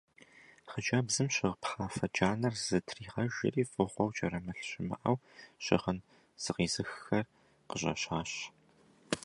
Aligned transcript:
Хъыджэбзым 0.69 1.27
щыгъ 1.35 1.55
пхъафэ 1.61 2.05
джанэр 2.13 2.55
зытригъэжри 2.63 3.63
фӀыгъуэу 3.71 4.13
кӀэрымылъ 4.15 4.61
щымыӀэу 4.67 5.17
щыгъын 5.63 5.99
зыкъизыххэр 6.43 7.25
къыщӀэщащ. 7.69 8.31